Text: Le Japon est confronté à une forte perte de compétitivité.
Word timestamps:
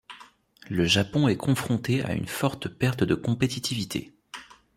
Le 0.67 0.85
Japon 0.85 1.27
est 1.27 1.37
confronté 1.37 2.03
à 2.03 2.15
une 2.15 2.25
forte 2.25 2.69
perte 2.69 3.03
de 3.03 3.13
compétitivité. 3.13 4.15